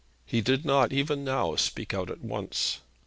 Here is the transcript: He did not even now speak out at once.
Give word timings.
He 0.25 0.41
did 0.41 0.65
not 0.65 0.91
even 0.91 1.23
now 1.23 1.55
speak 1.57 1.93
out 1.93 2.09
at 2.09 2.23
once. 2.23 2.79